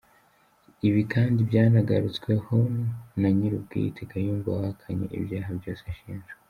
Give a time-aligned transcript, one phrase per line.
[0.87, 2.57] Ibi kandi byanagarutsweho
[3.21, 6.31] na nyir’ubwite, Kayumba wahakanye ibyaha byose ashinjwa.